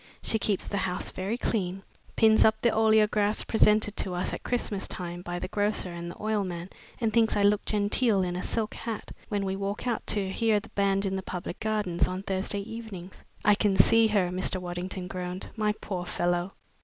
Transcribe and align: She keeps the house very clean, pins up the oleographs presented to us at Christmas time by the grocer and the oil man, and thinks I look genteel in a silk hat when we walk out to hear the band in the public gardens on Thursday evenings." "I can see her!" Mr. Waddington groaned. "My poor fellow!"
She 0.23 0.39
keeps 0.39 0.65
the 0.67 0.77
house 0.77 1.11
very 1.11 1.37
clean, 1.37 1.83
pins 2.15 2.43
up 2.43 2.59
the 2.63 2.71
oleographs 2.71 3.43
presented 3.45 3.95
to 3.97 4.15
us 4.15 4.33
at 4.33 4.41
Christmas 4.41 4.87
time 4.87 5.21
by 5.21 5.37
the 5.37 5.47
grocer 5.47 5.93
and 5.93 6.09
the 6.09 6.17
oil 6.19 6.43
man, 6.43 6.71
and 6.99 7.13
thinks 7.13 7.35
I 7.35 7.43
look 7.43 7.63
genteel 7.65 8.23
in 8.23 8.35
a 8.35 8.41
silk 8.41 8.73
hat 8.73 9.11
when 9.29 9.45
we 9.45 9.55
walk 9.55 9.85
out 9.85 10.07
to 10.07 10.31
hear 10.31 10.59
the 10.59 10.69
band 10.69 11.05
in 11.05 11.17
the 11.17 11.21
public 11.21 11.59
gardens 11.59 12.07
on 12.07 12.23
Thursday 12.23 12.61
evenings." 12.61 13.23
"I 13.45 13.53
can 13.53 13.75
see 13.75 14.07
her!" 14.07 14.29
Mr. 14.31 14.59
Waddington 14.59 15.07
groaned. 15.07 15.49
"My 15.55 15.71
poor 15.71 16.05
fellow!" 16.05 16.53